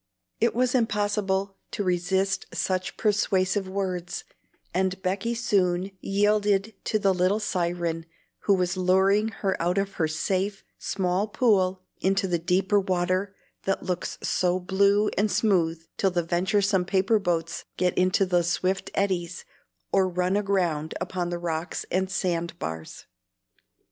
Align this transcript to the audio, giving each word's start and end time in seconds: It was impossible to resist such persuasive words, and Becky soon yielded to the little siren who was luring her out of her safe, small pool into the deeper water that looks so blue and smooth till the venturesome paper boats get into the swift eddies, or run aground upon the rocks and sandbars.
It 0.39 0.55
was 0.55 0.73
impossible 0.73 1.57
to 1.73 1.83
resist 1.83 2.47
such 2.55 2.97
persuasive 2.97 3.69
words, 3.69 4.23
and 4.73 4.99
Becky 5.03 5.35
soon 5.35 5.91
yielded 5.99 6.73
to 6.85 6.97
the 6.97 7.13
little 7.13 7.39
siren 7.39 8.07
who 8.45 8.55
was 8.55 8.75
luring 8.75 9.27
her 9.27 9.55
out 9.61 9.77
of 9.77 9.93
her 10.01 10.07
safe, 10.07 10.63
small 10.79 11.27
pool 11.27 11.83
into 11.99 12.27
the 12.27 12.39
deeper 12.39 12.79
water 12.79 13.35
that 13.65 13.83
looks 13.83 14.17
so 14.23 14.59
blue 14.59 15.09
and 15.19 15.29
smooth 15.29 15.85
till 15.97 16.09
the 16.09 16.23
venturesome 16.23 16.83
paper 16.85 17.19
boats 17.19 17.65
get 17.77 17.95
into 17.95 18.25
the 18.25 18.41
swift 18.41 18.89
eddies, 18.95 19.45
or 19.91 20.09
run 20.09 20.35
aground 20.35 20.95
upon 20.99 21.29
the 21.29 21.37
rocks 21.37 21.85
and 21.91 22.09
sandbars. 22.09 23.05